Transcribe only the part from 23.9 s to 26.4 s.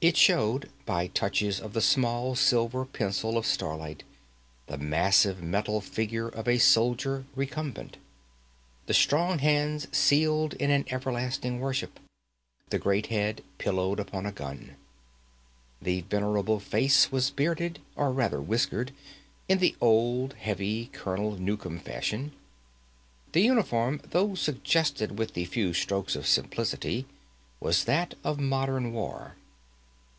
though suggested with the few strokes of